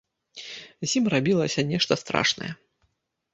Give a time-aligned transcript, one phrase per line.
[0.83, 2.51] З ім рабілася нешта страшнае.